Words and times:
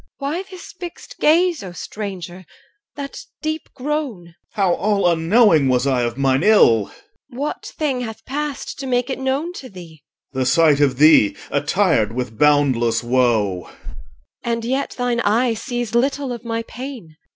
EL. 0.19 0.29
Why 0.29 0.43
this 0.49 0.71
fixed 0.71 1.19
gaze, 1.19 1.61
O 1.61 1.73
stranger! 1.73 2.43
that 2.95 3.19
deep 3.43 3.69
groan? 3.75 4.29
OR. 4.29 4.33
How 4.53 4.73
all 4.73 5.07
unknowing 5.07 5.67
was 5.69 5.85
I 5.85 6.01
of 6.01 6.17
mine 6.17 6.41
ill! 6.41 6.87
EL. 7.31 7.37
What 7.37 7.71
thing 7.77 8.01
hath 8.01 8.25
passed 8.25 8.79
to 8.79 8.87
make 8.87 9.11
it 9.11 9.19
known 9.19 9.53
to 9.53 9.69
thee? 9.69 10.01
OR. 10.33 10.39
The 10.39 10.45
sight 10.47 10.79
of 10.79 10.97
thee 10.97 11.37
attired 11.51 12.13
with 12.13 12.39
boundless 12.39 13.03
woe. 13.03 13.65
EL. 13.67 13.73
And 14.41 14.65
yet 14.65 14.95
thine 14.97 15.19
eye 15.19 15.53
sees 15.53 15.93
little 15.93 16.33
of 16.33 16.43
my 16.43 16.63
pain. 16.63 17.15